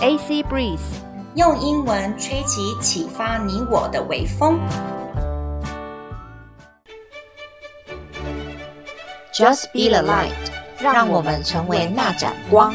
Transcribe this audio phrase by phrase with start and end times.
[0.00, 0.78] AC Breeze，
[1.34, 4.60] 用英文吹起启发你我的微风。
[9.34, 10.30] Just be the light，
[10.78, 12.72] 让我们成为那盏光。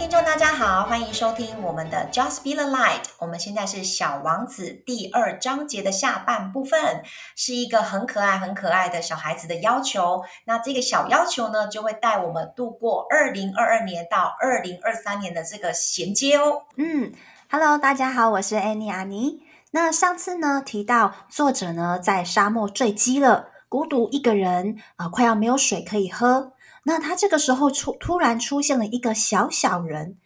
[0.00, 3.02] 听众，大家好，欢迎收听我们的 Just Be the Light。
[3.18, 7.02] 我们现在是《小王子》第二章节的下半部分，
[7.36, 10.22] 是一个很可爱、很可爱的小孩子的要求。
[10.46, 16.62] 那这个小要求呢，就会带我们度过二零二二年到二零二三年的这个衔接哦。
[16.78, 17.12] 嗯
[17.50, 19.42] ，Hello，大家好，我是 Annie 阿妮。
[19.72, 26.54] 那上次呢提到作者呢在沙漠坠机了，孤独一个人啊、快要没有水可以喝。
[26.83, 30.17] 那他这个时候出突然出现了一个小小人，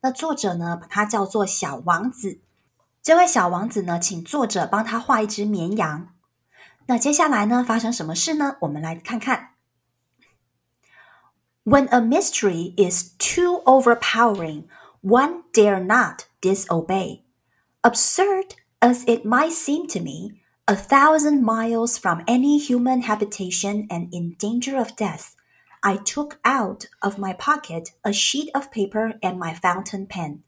[0.00, 2.40] 那作者呢把他叫做小王子。
[3.02, 6.08] 这位小王子呢，请作者帮他画一只绵羊。
[6.86, 8.56] 那接下来呢发生什么事呢？
[8.62, 9.50] 我们来看看。
[11.64, 14.64] When a mystery is too overpowering,
[15.02, 17.24] one dare not disobey.
[17.82, 24.08] Absurd as it might seem to me, a thousand miles from any human habitation and
[24.10, 25.34] in danger of death.
[25.83, 30.43] I took out of my pocket a sheet of paper and my fountain pen.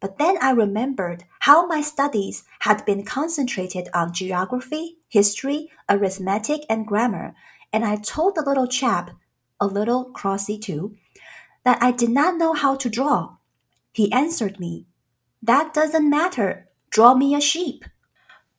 [0.00, 6.84] But then I remembered how my studies had been concentrated on geography, history, arithmetic, and
[6.84, 7.36] grammar,
[7.72, 9.12] and I told the little chap,
[9.60, 10.96] a little crossy too,
[11.62, 13.36] that I did not know how to draw.
[13.92, 14.86] He answered me,
[15.40, 16.68] That doesn't matter.
[16.90, 17.84] Draw me a sheep.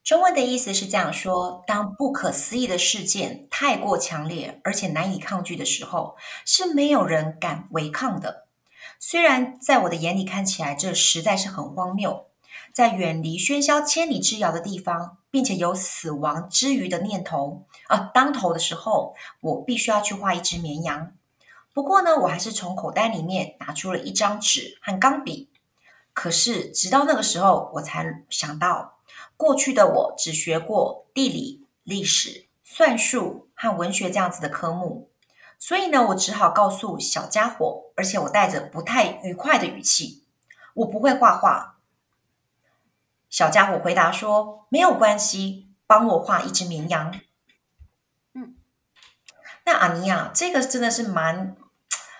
[0.03, 8.45] 中文的意思是这样说：当不可思议的事件太过强烈，而且难以抗拒的时候，是没有人敢违抗的。
[8.99, 12.25] 虽然在我的眼里看起来这实在是很荒谬，
[12.73, 21.13] 在远离喧嚣千里之遥的地方，并且有死亡之余的念头啊当头的时候，我必须要去画一只绵羊。
[21.73, 25.49] 不过呢，我还是从口袋里面拿出了一张纸和钢笔。
[26.13, 28.92] 可是直到那个时候，我才想到。
[29.43, 35.11] 过去的我只学过地理、历史、算术和文学这样子的科目，
[35.59, 40.23] 所以呢，我只好告诉小家伙，而且我带着不太愉快的语气
[40.75, 41.77] ：“我不会画画。”
[43.29, 47.13] 小家伙回答说：“没有关系，帮我画一只绵羊。”
[48.31, 48.55] 嗯，
[49.65, 51.57] 那阿尼亚，这个真的是蛮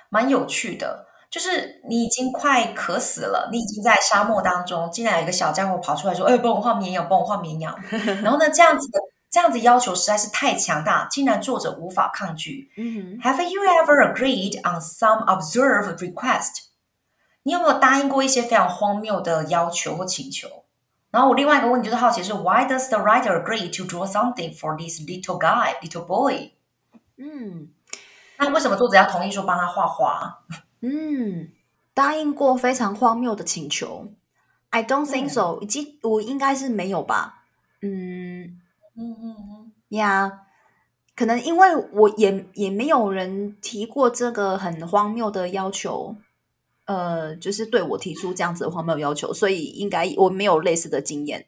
[0.10, 1.08] 蛮有趣的。
[1.34, 7.76] 就是你已经快渴死了，你已经在沙漠当中，竟然有一个小家伙跑出来说：“哎，帮我画绵羊，帮我画绵羊。
[8.22, 9.00] ”然后呢，这样子的
[9.32, 12.72] 这样子要求实在是太强大，竟然作者无法抗拒。
[12.78, 16.66] 嗯，Have you ever agreed on some absurd request？
[17.42, 20.48] 你有没有答应过一些非常荒谬的要求或请求？
[21.10, 26.52] 然后我另外一个问题就是好奇是：Why does the writer agree to draw something for this little guy, little boy？
[27.18, 27.70] 嗯，
[28.38, 30.44] 那为什么作者要同意说帮他画画？
[30.86, 31.48] 嗯，
[31.94, 34.12] 答应过非常荒谬的请求。
[34.70, 37.46] I don't think so，以及我应该是没有吧。
[37.82, 38.60] 嗯
[38.96, 40.40] 嗯嗯嗯，呀、yeah，
[41.16, 46.18] 可能因为我也也没有人提过这个很荒谬的要求，
[46.84, 51.46] 呃，就是对我提出这样子的荒谬要求，所以应该我没有类似的经验。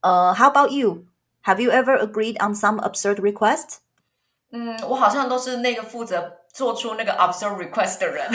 [0.00, 3.76] 呃，How about you？Have you ever agreed on some absurd request？
[4.50, 6.38] 嗯，我好像都是那个负责。
[6.53, 8.27] 做出那个 absurd request 的人，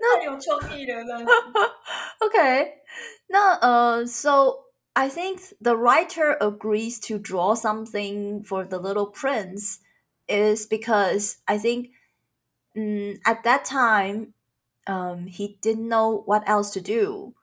[0.00, 1.26] 那有创意的人。
[2.20, 2.82] OK，
[3.28, 9.78] 那呃、uh,，So I think the writer agrees to draw something for the little prince
[10.28, 11.90] is because I think,
[12.76, 14.34] um, at that time,
[14.86, 17.34] um, he didn't know what else to do.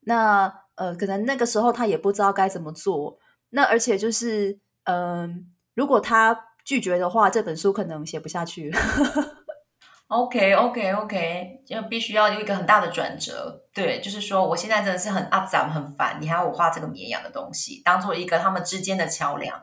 [0.00, 3.18] 那呃，可能那个时候他也不知道该怎么做。
[3.50, 5.50] 那而且就是，嗯。
[5.79, 8.69] 如果他拒绝的话，这本书可能写不下去。
[10.07, 13.63] OK，OK，OK，okay, okay, okay, 就必须要有一个很大的转折。
[13.73, 19.57] 对，就是说，我现在真的是很阿杂很烦，你还要我画这个绵羊的东西，当做一个他们之间的桥梁。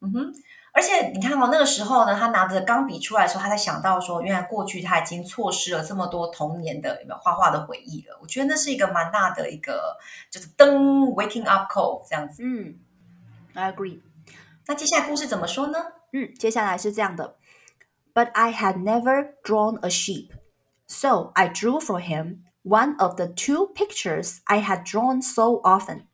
[0.00, 0.32] 嗯哼，
[0.72, 8.18] 而且你看哦，那个时候呢，他拿着钢笔出来的时候，他才想到说，原来过去他已经错失了这么多童年的有没有画画的回忆了。
[8.22, 9.98] 我觉得那是一个蛮大的一个，
[10.30, 12.42] 就是灯 waking up call 这样子。
[12.42, 12.78] 嗯
[13.52, 14.00] ，I agree。
[14.67, 15.77] 那接下来故事怎么说呢？
[16.13, 17.37] 嗯，接下来是这样的。
[18.13, 20.31] But I had never drawn a sheep,
[20.87, 26.07] so I drew for him one of the two pictures I had drawn so often.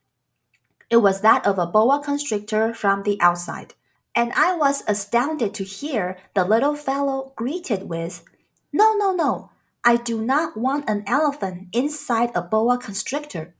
[0.89, 3.69] It was that of a boa constrictor from the outside,
[4.13, 8.23] and I was astounded to hear the little fellow greeted with,
[8.71, 9.49] No, no, no,
[9.83, 13.55] I do not want an elephant inside a boa constrictor.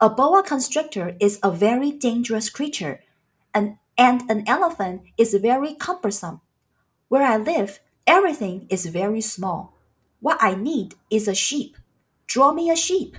[0.00, 3.00] A boa constrictor is a very dangerous creature,
[3.52, 6.39] and And an elephant is very cumbersome.
[7.07, 9.73] Where I live, Everything is very small.
[10.21, 11.75] What I need is a sheep.
[12.27, 13.17] Draw me a sheep.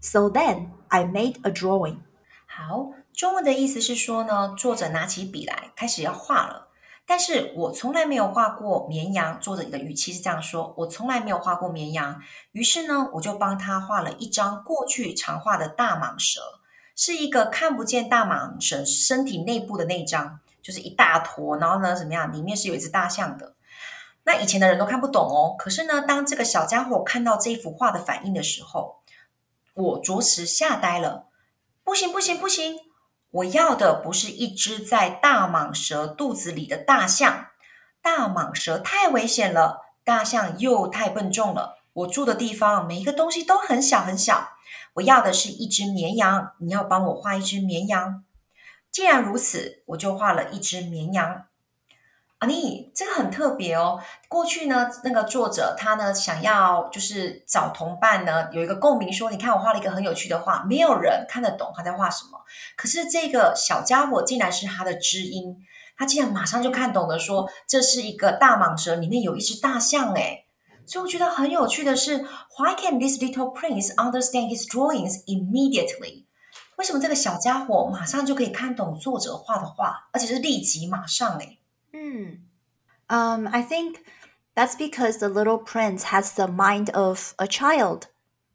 [0.00, 1.98] So then I made a drawing.
[2.46, 6.70] 好，中文的意思是说呢，作者拿起笔来开始要画了。
[7.06, 12.20] 但是我从来没有画过绵羊，作者的语气是这样说：我从来没有画过绵羊。
[12.50, 16.40] 于是呢，我就帮他画了一张过去常画的大蟒蛇，
[16.96, 22.32] 是一个看不见大蟒蛇身体内部的那张，就是一大坨，然后呢，怎么样？
[22.32, 23.54] 里面是有一只大象的。
[24.24, 25.54] 那以前的人都看不懂哦。
[25.58, 29.00] 可是呢，当这个小家伙看到这幅画的反应的时候，
[29.74, 31.26] 我着实吓呆了。
[31.82, 32.78] 不行，不行，不行！
[33.30, 37.48] 我要的不是一只在大蟒蛇肚子里的大象，
[38.00, 41.78] 大蟒蛇太危险了，大象又太笨重了。
[41.92, 44.53] 我住的地方每一个东西都很小很小，
[44.94, 46.52] 我要的是一只绵羊。
[46.58, 48.24] 你要帮我画一只绵羊。
[48.90, 51.46] 既然如此，我就画了一只绵羊。
[52.38, 53.98] 阿尼，这个很特别哦。
[54.28, 62.40] 过去呢，那个作者他呢想要就是找同伴呢，有一个共鸣，说你看我画了一个很有趣的画，没有人看得懂他在画什么。
[62.76, 65.56] 可是这个小家伙竟然是他的知音，
[65.96, 70.12] 他竟然马上就看懂了说，说这是一个大蟒蛇，里面有一只大象。
[70.12, 70.43] 哎，
[70.85, 72.17] 所以我觉得很有趣的是，
[72.57, 76.25] Why can this little prince understand his drawings immediately？
[76.77, 81.37] 为什么这个小家伙马上就可以看懂作者画的画，而且是立即马上？
[81.37, 81.57] 哎。
[81.91, 82.39] 嗯，
[83.07, 83.97] um, I think
[84.55, 88.03] that's because the little prince has the mind of a child，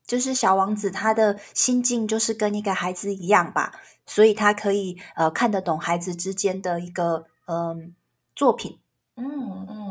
[0.07, 3.73] 就是小王子他的心境就是跟一个孩子一样吧，
[4.07, 7.95] 所以他可以呃看得懂孩子之间的一个嗯
[8.35, 8.79] 作品。
[9.17, 9.88] 嗯嗯嗯。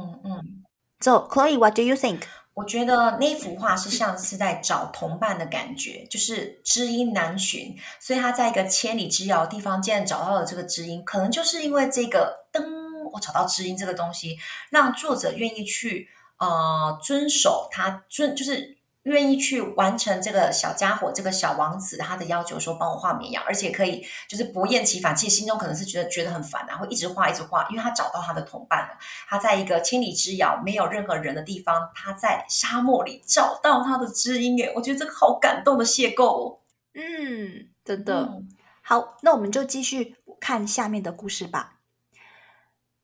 [1.00, 2.22] So Chloe，what do you think？
[2.54, 12.88] 我觉得那幅画是像是在找同伴的感觉，就是知音难寻，所以他在一个千里之遥的地方竟然找到了这个知音，可能就是因为这个灯。
[13.10, 14.36] 我找到知音这个东西，
[14.68, 16.06] 让作者愿意去
[16.38, 18.76] 呃遵守他遵，就是
[19.08, 25.16] 愿意去完成这个小家伙这个小王子他的要求，说帮我画绵羊，而且可以就是不厌其烦。
[25.16, 28.98] 其实心中可能是觉得觉得很烦啊，会一直画一直画，因为他找到他的同伴了。
[29.26, 34.56] 他在一个千里之遥没有任何人的地方，他在沙漠里找到他的知音。
[34.58, 36.58] 耶，我觉得这个好感动的邂逅哦。
[36.94, 38.20] 嗯，真的。
[38.22, 38.48] 嗯。
[38.82, 41.78] 好，那我们就继续看下面的故事吧。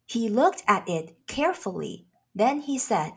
[0.08, 2.04] He looked at it carefully.
[2.34, 3.14] Then he said,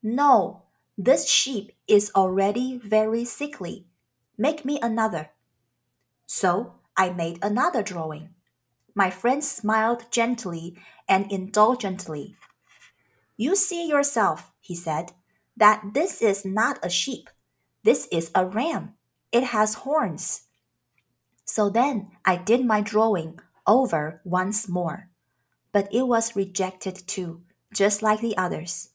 [0.00, 0.62] No,
[1.04, 3.86] this sheep is already very sickly.
[4.36, 5.30] Make me another.
[6.26, 8.30] So I made another drawing.
[8.94, 10.76] My friend smiled gently
[11.08, 12.36] and indulgently.
[13.36, 15.12] You see yourself, he said,
[15.56, 17.30] that this is not a sheep.
[17.82, 18.94] This is a ram.
[19.32, 20.42] It has horns.
[21.44, 25.10] So then I did my drawing over once more
[25.72, 27.42] but it was rejected too,
[27.72, 28.90] just like the others.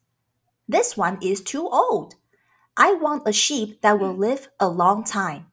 [0.69, 2.15] This one is too old.
[2.77, 5.47] I want a sheep that will live a long time.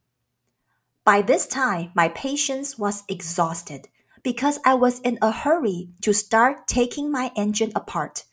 [1.04, 3.90] By this time, my patience was exhausted
[4.24, 8.26] because I was in a hurry to start taking my engine apart.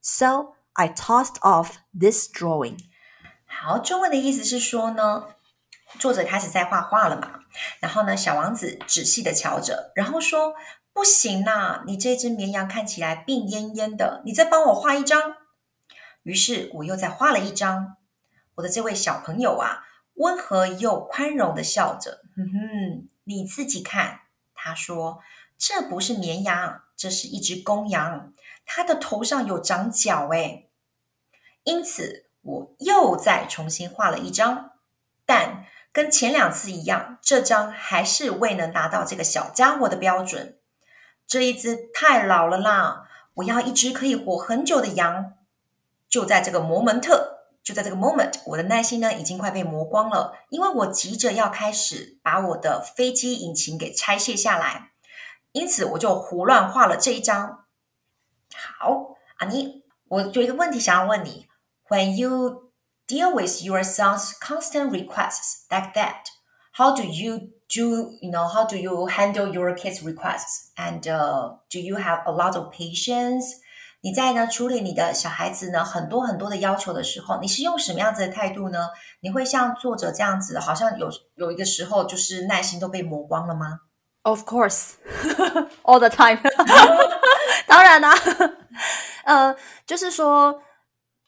[0.00, 2.78] So I tossed off this drawing.
[3.46, 5.24] 好，中文的意思是说呢，
[5.98, 7.40] 作者开始在画画了嘛，
[7.80, 10.54] 然后呢，小王子仔细的瞧着，然后说。
[10.96, 15.34] 不行呐、啊，你这只绵羊看起来病恹恹的，你再帮我画一张。
[16.29, 17.97] 于是我又再画了一张。
[18.53, 19.83] 我的这位小朋友啊，
[20.13, 24.19] 温和又宽容的笑着，哼哼，你自己看。
[24.53, 25.21] 他说
[25.57, 28.31] ：“这不是绵羊，这是一只公羊，
[28.63, 30.69] 它的头上有长角。”诶，
[31.63, 34.73] 因此我又再重新画了一张，
[35.25, 40.59] 但跟前两次一样，这张还是未能达到这个小家伙的标准。
[41.25, 43.07] 这一只太老了啦！
[43.33, 45.33] 我要一只可以活很久的羊。
[46.08, 47.02] 就在这个 moment，
[47.62, 54.92] 就在这个 moment，我的耐心呢已经快被磨光了，因为我急着要开始把我的飞机引擎给拆卸下来，
[55.52, 57.64] 因此我就胡乱画了这一张。
[58.78, 61.46] 好，阿尼，我有一个问题想要问你：
[61.88, 62.70] When you
[63.08, 66.26] deal with your son's constant requests like that,
[66.76, 71.58] how do you do you know how do you handle your kids' requests and uh,
[71.70, 73.54] do you have a lot of patience？
[74.01, 78.89] 你在呢处理你的小孩子呢很多很多的要求的时候，你是用什么样子的态度呢？
[79.21, 83.81] 你会像作者这样子，好像有有一个时候就是耐心都被磨光了吗
[84.23, 84.93] ？Of course,
[85.83, 86.39] all the time
[87.67, 88.17] 当然啦、啊，
[89.25, 90.61] 呃，就是说，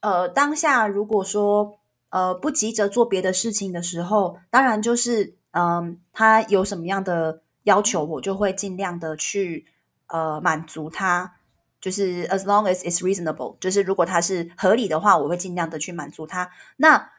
[0.02, 5.36] 呃，当下如果说呃不急着做别的事情的时候，当然就是。
[5.54, 9.66] 嗯，他有什么样的要求，我就会尽量的去
[10.08, 11.34] 呃满足他。
[11.82, 16.52] 就是 as long as it's reasonable，就是如果它是合理的话，我会尽量的去满足他。
[16.78, 17.10] 那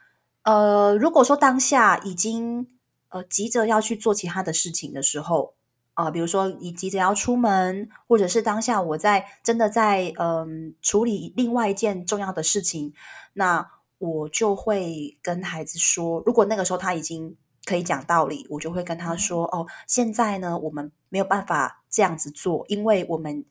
[0.45, 2.69] 呃，如果说当下已经
[3.09, 5.55] 呃急着要去做其他的事情的时候，
[5.95, 10.47] 啊、呃，比如说你急着要出门，或者是当下我在真的在嗯、呃、
[10.81, 12.95] 处理另外一件重要的事情，
[13.33, 23.45] 那我就会跟孩子说，如果那个时候他已经可以讲道理，我就会跟他说，哦，现在呢，我们没有办法这样子做，因为我们。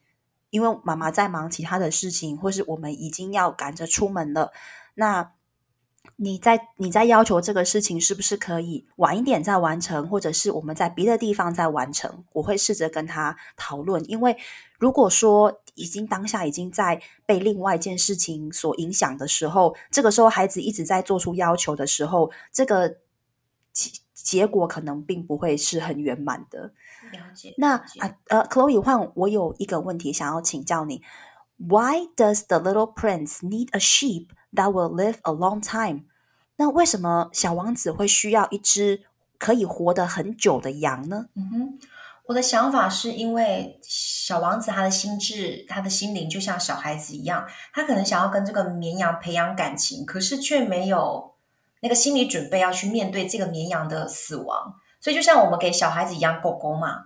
[0.51, 4.51] 因为妈妈在忙其他的事情，或是我们已经要赶着出门了，
[4.93, 5.31] 那
[6.17, 12.23] 你在你在要求这个事情是不是可以晚一点再完成，或者是我们在别的地方再完成？
[12.33, 14.37] 我会试着跟他讨论，因为
[14.77, 22.97] 如果说已经当下已经在被另外一件事情所影响的时候，这个时候孩子一直在做出要求的时候，这个
[24.23, 26.71] 结果可能并不会是很圆满的。
[27.11, 27.53] 了解。
[27.57, 31.01] 那啊呃，Chloe 换我有一个问题想要请教你
[31.57, 36.05] ：Why does the little prince need a sheep that will live a long time？
[36.57, 39.03] 那为什么小王子会需要一只
[39.39, 41.25] 可以活得很久的羊呢？
[41.35, 41.79] 嗯哼，
[42.27, 51.33] 我的想法是因为小王子他的心智、他的心灵就像小孩子一样，他可能想要跟这个绵羊培养感情，可是却没有
[51.81, 54.73] 那个心理准备要去面对这个绵羊的死亡。
[55.03, 56.99] 所以，就像我们给小孩子养狗狗嘛，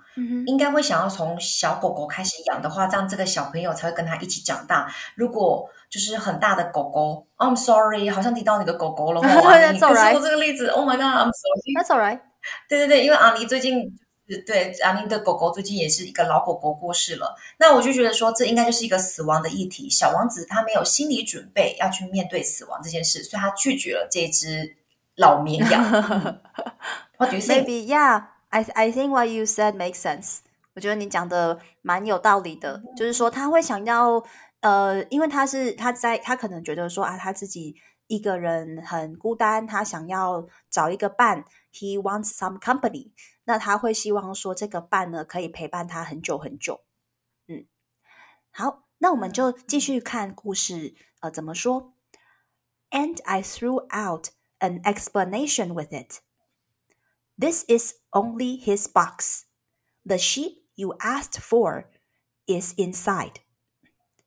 [0.45, 4.85] 应该会想要从小狗狗开始养的话，这样这个小朋友才会跟他一起长大。
[5.15, 9.21] 如果就是很大的狗狗，I'm sorry，好像提到你的狗狗了。
[9.21, 10.11] That's all right.
[10.11, 11.73] 可是我这个例子，Oh my God，I'm sorry。
[11.77, 12.19] That's all right。
[12.67, 13.97] 对对对，因为阿尼最近，
[14.45, 17.35] 对阿尼的狗狗最近也是一个老狗狗过世了。
[17.59, 19.89] 那我就觉得说，这应该就是一个死亡的议题。
[19.89, 24.75] 小王子他没有心理准备要去面对死亡这件事，所以他拒绝了这只
[25.15, 25.83] 老绵羊。
[27.17, 27.65] What do you think?
[27.65, 28.23] Maybe, yeah.
[28.49, 30.39] I I think what you said makes sense.
[30.73, 34.23] 我觉得你讲的蛮有道理的，就是说他会想要，
[34.61, 37.75] 呃，因为他是他在他可能觉得说啊，他自己
[38.07, 41.45] 一个人很孤单，他想要找一个伴。
[41.71, 43.11] He wants some company.
[43.44, 46.84] 那他会希望说这个伴呢可以陪伴他很久很久。
[47.46, 47.66] 嗯，
[48.50, 51.94] 好，那我们就继续看故事，呃，怎么说？
[52.90, 56.20] And I threw out an explanation with it.
[57.38, 59.44] This is only his box.
[60.04, 61.86] The sheep you asked for
[62.46, 63.40] is inside.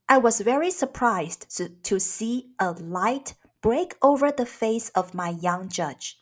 [0.05, 5.29] I was very surprised to, to see a light break over the face of my
[5.29, 6.17] young judge.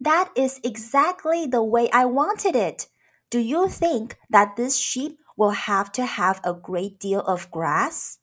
[0.00, 2.88] That is exactly the way I wanted it.
[3.28, 8.18] Do you think that this sheep will have to have a great deal of grass?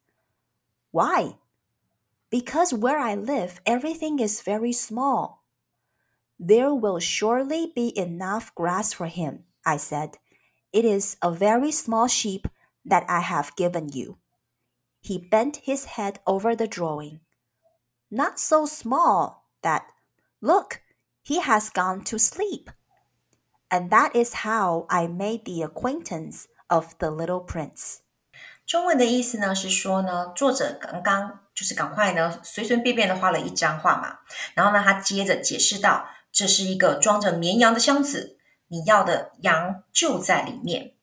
[0.92, 1.38] Why?
[2.30, 5.44] Because where I live, everything is very small.
[6.40, 10.18] There will surely be enough grass for him, I said.
[10.74, 12.48] It is a very small sheep
[12.84, 14.18] that I have given you.
[15.00, 17.22] He bent his head over the drawing.
[18.12, 19.88] Not so small that,
[20.42, 20.82] look,
[21.28, 22.70] he has gone to sleep.
[23.70, 27.98] And that is how I made the acquaintance of the little prince.
[28.66, 34.20] 中文的意思呢是说呢，作者刚刚就是赶快呢随随便便的画了一张画嘛，
[34.54, 36.08] 然后呢他接着解释道。
[36.30, 40.94] 这是一个装着绵羊的箱子，你要的羊就在里面。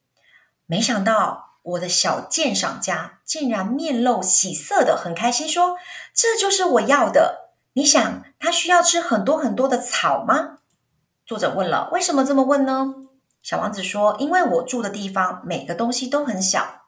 [0.65, 5.77] 没想到我的小鉴赏家竟然面露喜色的，很开心说
[6.15, 7.44] ：“这就是我要的。”
[7.77, 10.59] 你想，他需要吃很多很多的草吗？
[11.25, 12.95] 作者问了：“为什么这么问呢？”
[13.43, 16.85] 小王子说：“因为我住的地方每个东西都很小。”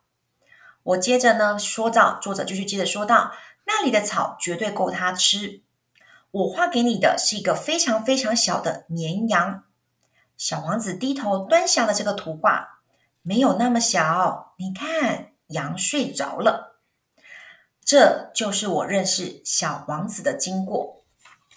[0.84, 3.34] 我接着呢说到，作者继续接着说道
[3.68, 5.62] ：“那里的草绝对够他吃。”
[6.32, 9.66] 我画给你的是一个非常非常小的绵羊。
[10.38, 12.80] 小王子低头端详了这个图画，
[13.24, 14.54] 没有那么小。
[14.58, 16.77] 你看，羊睡着了。
[17.88, 21.02] 这就是我认识小王子的经过。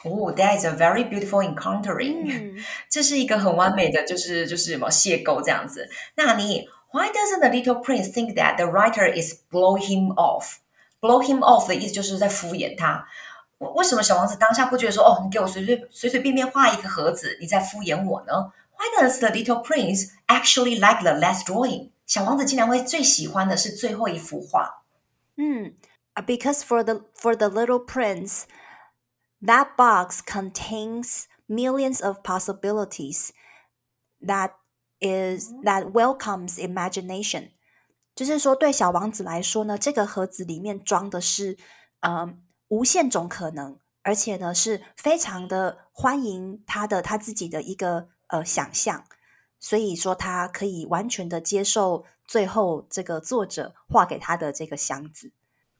[0.04, 2.24] 哦，oh，That is a very beautiful encountering。
[2.30, 5.90] 嗯，这是一个很完美的，就是就是什么邂逅这样子。
[6.14, 13.08] 那你，Why doesn't the little prince think that the writer is blow him off？Blow him off 的意思就是在敷衍他。
[13.58, 21.90] 为什么小王子当下不觉得说，哦，你给我随随随随便便画一个盒子，你在敷衍我呢？Why does the little prince actually like the last drawing？
[22.06, 24.84] 小王子竟然会最喜欢的是最后一幅画。
[25.36, 25.74] 嗯
[26.19, 28.43] ，because for the for the little prince,
[29.41, 33.31] that box contains millions of possibilities.
[34.25, 34.51] That
[34.99, 37.51] is that welcomes imagination.
[38.15, 41.57] 就是说，对小王子来说呢，这个盒子里面装的是，
[42.01, 42.41] 嗯。
[42.67, 49.05] 无限种可能，而且呢是非常的欢迎他的他自己的一个呃想象，
[49.59, 55.31] 所以说他可以完全的接受 最后这个作者画给他的这个箱子。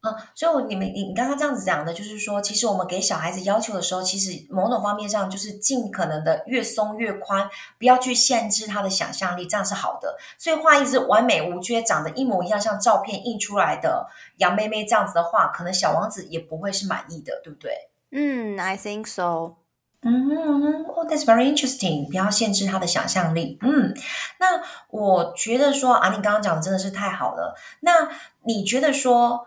[0.02, 7.46] 嗯，所以你们你你刚刚这样子讲的，就是说，其实我们给小孩子要求的时候，其实某种方面上就是尽可能的越松越宽，
[7.78, 10.16] 不要去限制他的想象力，这样是好的。
[10.38, 14.06] 所以画一只完美无缺、长得一模一样，像照片印出来的
[14.38, 17.90] 杨妹妹这样子的话，可能小王子也不会是满意的，对不对？
[18.10, 19.56] 嗯，I think so。
[20.00, 22.08] 嗯哼，Oh, that's very interesting。
[22.08, 23.58] 不要限制他的想象力。
[23.60, 23.94] 嗯，
[24.38, 27.54] 那我觉得说啊，你刚刚讲的真的是太好了。
[27.80, 28.08] 那
[28.44, 29.46] 你觉得说？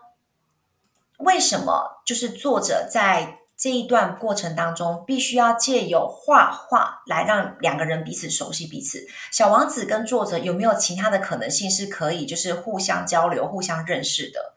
[1.20, 9.08] 为什么就是作者在这一段过程当中，必须要借由画画来让两个人彼此熟悉彼此？
[9.32, 14.56] 小王子跟作者有没有其他的可能性是可以就是互相交流、互相认识的？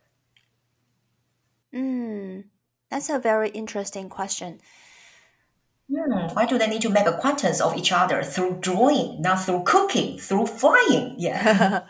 [1.73, 2.51] 嗯
[2.91, 4.59] ，That's a very interesting question.
[5.89, 10.19] 嗯，Why do they need to make acquaintance of each other through drawing, not through cooking,
[10.19, 11.15] through flying?
[11.17, 11.85] Yeah,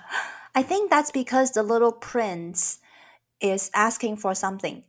[0.53, 2.79] I think that's because the little prince.
[3.41, 4.85] Is asking for something，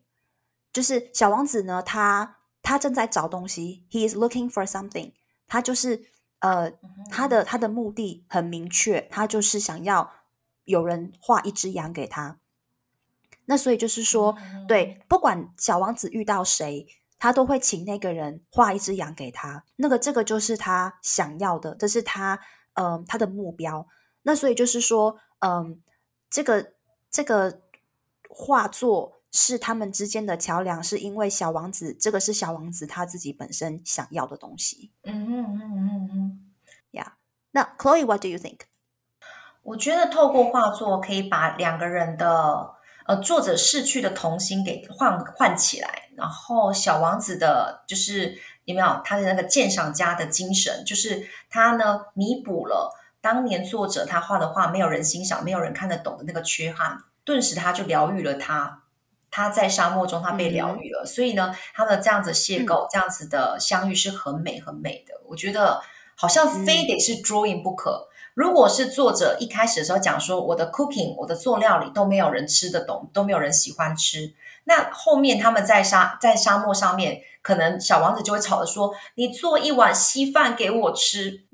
[0.71, 5.11] 就是小王子呢，他他正在找东西，he is looking for something，
[5.47, 6.05] 他就是
[6.39, 6.71] 呃，
[7.09, 10.11] 他的他的目的很明确，他就是想要
[10.63, 12.39] 有人画一只羊给他。
[13.45, 14.37] 那所以就是说，
[14.67, 16.87] 对，不管小王子遇到谁，
[17.19, 19.65] 他都会请那个人画一只羊给他。
[19.77, 22.39] 那个这个就是他想要的，这是他
[22.73, 23.87] 嗯、呃、他的目标。
[24.23, 25.77] 那所以就是说，嗯、呃，
[26.29, 26.73] 这个
[27.11, 27.66] 这个。
[28.29, 34.91] 画作是他们之间的桥梁，是因为小王子这个是小王子他自己本身想要的东西。
[35.03, 36.53] 嗯嗯嗯嗯嗯，
[36.91, 37.17] 呀。
[37.51, 38.59] 那 Chloe，what do you think？
[39.63, 57.03] 我觉得透过画作可以把两个人的呃作者逝去的童心给唤唤起来，然后小王子的就是有没有他的那个鉴赏家的精神，就是他呢弥补了当年作者他画的画没有人欣赏、没有人看得懂的那个缺憾。
[57.27, 58.83] 顿时他就疗愈了他，
[59.29, 65.13] 他在沙漠中他被疗愈了，嗯、所以呢，他们这样子邂逅、嗯、这样子的相遇是很美很美的。
[65.27, 65.81] 我觉得
[66.15, 68.07] 好像非得是 drawing 不可。
[68.37, 74.31] 如果是作者一开始的时候讲说我的 cooking 我的做料理都没有人吃得懂，都没有人喜欢吃，
[74.65, 77.23] 那后面他们在沙在沙漠上面。
[77.41, 81.45] 可能小王子就会吵着说：“你做一碗稀饭给我吃。”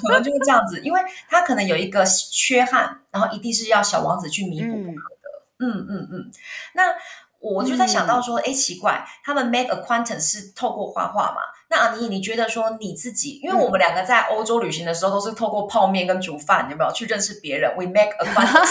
[0.00, 5.28] 可能就是这样子，因为他可能有一个缺憾，然后一定是要小王子去弥补不可的。
[5.58, 6.30] 嗯嗯嗯。
[6.74, 6.94] 那
[7.40, 11.40] 我就在想到说，哎、奇怪，他们 make acquaintance 是透过画画嘛？
[11.74, 18.70] 那阿尼，你觉得说你自己，因为我们两个在欧洲旅行的时候都是透过泡面跟煮饭，有没有去认识别人？We make acquaintance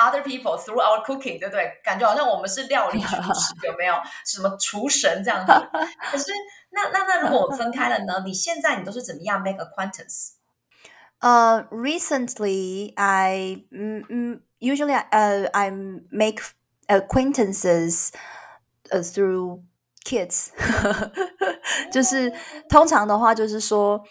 [0.00, 1.80] other people through our cooking，对不对？
[1.84, 3.94] 感觉好像我们是料理厨师，有没有？
[4.26, 5.52] 什么厨神这样子？
[6.10, 6.32] 可是
[6.70, 8.24] 那那那如果我分开了呢？
[8.26, 10.32] 你现在你都是怎么样 make acquaintance？
[11.20, 15.70] 呃、uh,，recently I 嗯嗯，usually 呃、uh, I
[16.10, 16.42] make
[16.88, 18.08] acquaintances、
[18.90, 19.60] uh, through
[20.04, 20.48] kids，
[21.92, 22.32] 就是
[22.68, 24.02] 通常的话，就是说，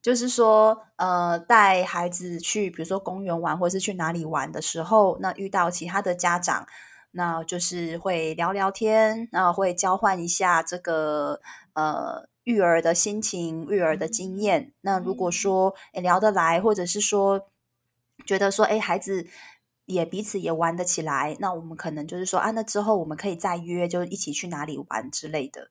[0.00, 6.66] 就是说，呃，带孩子去，比如说公园玩，或者是去哪里玩的时候，那遇到其他的家长，
[7.12, 11.40] 那就是会聊聊天，然后会交换一下这个
[11.74, 14.72] 呃育儿的心情、育儿的经验。
[14.82, 17.48] 那如果说诶聊得来，或者是说
[18.26, 19.26] 觉得说，诶孩子。
[19.86, 25.70] 也彼此也玩得起来，那我们可能就是说啊，那之后我们可以再约，就一起去哪里玩之类的。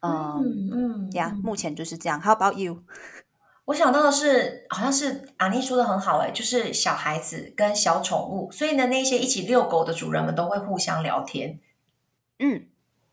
[0.00, 2.20] 嗯嗯，呀，目前就是这样。
[2.20, 2.84] How about you？
[3.66, 11.60] 我想到的是，好像是阿妮说的很好，哎，就是小孩子跟小宠物，所以呢，那些一起遛狗的主人们都会互相聊天，
[12.38, 12.66] 嗯，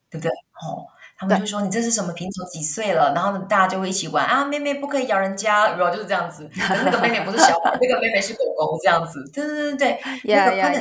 [0.10, 0.30] 对不对？
[0.30, 0.88] 哦。
[1.20, 2.48] 他们就说：“你这是什么品种？
[2.48, 4.46] 几岁了？”然后呢，大家就会一起玩啊！
[4.46, 6.50] 妹妹不可以咬人家，然后就是这样子。
[6.56, 9.30] 那个妹妹不是小狗，那个妹妹是狗狗，这样子。
[9.34, 10.80] 对对对对，那个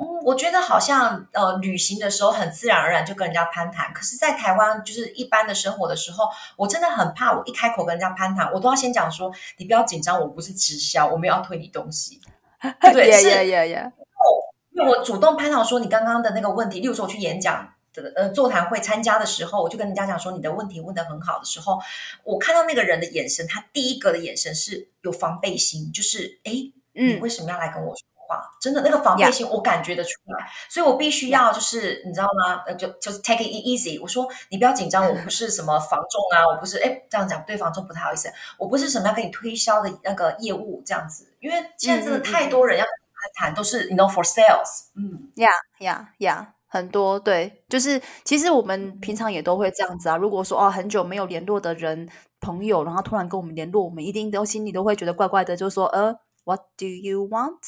[0.00, 3.92] 嗯，我觉得好像呃，旅行的时候很自然而然就跟人家攀谈。
[3.92, 6.24] 可是，在台湾就是一般的生活的时候，
[6.56, 12.18] 我真的很怕，我一开口跟人家攀谈，我都要先讲说：“你不要紧张，我不是直销，我没有要推你东西。”
[12.80, 13.12] 对对？
[13.20, 13.28] 是，
[14.70, 17.68] 因为我主动攀谈说你刚刚的那个问题，例如说我去演讲。
[18.16, 21.78] 呃，座谈会参加的时候，我就跟人家讲说，你的问题问得很好的时候，
[22.24, 26.52] 我看到那个人的眼神，他第一个的眼神是有防备心，就是哎，
[26.92, 28.36] 你为什么要来跟我说话？
[28.36, 30.72] 嗯、真的那个防备心，我感觉得出来，Yeah.
[30.72, 32.62] 所以我必须要就是你知道吗？
[32.66, 34.00] 呃，就就是 take it easy。
[34.00, 44.86] 我说你不要紧张，我不是什么 房仲啊，我不是哎这样讲对房仲不太好意思，我不是什么要跟你推销的那个业务这样子，因为现在真的太多人要跟他谈，都是 you know for sales。
[44.96, 46.46] 嗯，Yeah，Yeah，Yeah。
[46.72, 50.16] 很多对，就是其实我们平常也都会这样子啊。
[50.16, 52.08] 如果说哦，很久没有联络的人，
[52.40, 57.58] 朋友，然后突然跟我们联络，我们一定都心里都会觉得怪怪的，就说呃，What do you want？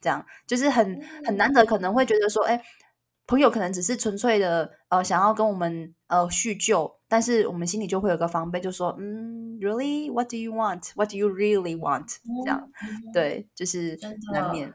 [0.00, 2.62] 这样就是很很难得，可能会觉得说，哎，
[3.26, 12.16] 朋友可能只是纯粹的呃想要跟我们呃叙旧，但是我们心里就会有个防备，就说嗯，Really？What do you want？What do you really want？
[12.46, 12.66] 这样，
[13.12, 13.98] 对，就是
[14.32, 14.72] 难免。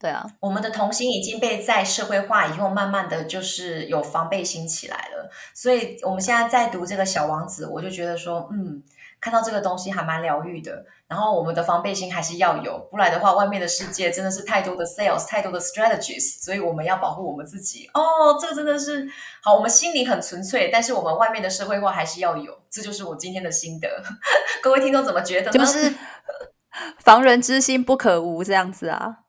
[0.00, 5.28] 对啊，我们的童心已经被在社会化以后，慢慢的就是有防备心起来了。
[5.52, 8.80] 所以我们现在在读这个小王子，我就觉得说，嗯，
[9.20, 10.84] 看到这个东西还蛮疗愈的。
[11.08, 17.90] 然后我们的防备心还是要有，不然的话，外面的世界真的是太多的 sales，太多的 strategies，所以我们要保护我们自己。
[17.92, 19.04] 哦，这个真的是
[19.42, 22.56] 好，我们心里很纯粹，但是我们外面的社会化还是要有。
[22.70, 23.88] 这就是我今天的心得。
[24.62, 25.58] 各位听众怎么觉得呢？
[25.58, 25.92] 就是
[27.00, 29.24] 防人之心不可无，这样子啊。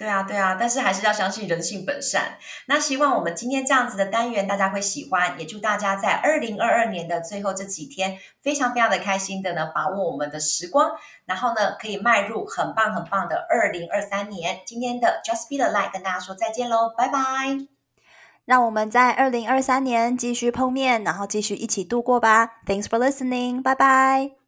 [0.00, 2.38] 对啊，对啊，但是还是要相信人性本善。
[2.68, 10.90] 那希望我们今天这样子的单元大家会喜欢，也祝大家在二零二二年的最后这几天非常非常的开心的呢，把握我们的时光，
[11.26, 14.60] 然后呢可以迈入很棒很棒的二零二三年。
[14.64, 17.20] 今天的 Just Be the Light 跟大家说再见喽，拜拜！
[18.46, 22.52] 让我们在二零二三年继续碰面，然后继续一起度过吧。
[22.64, 24.39] Thanks for listening，拜拜。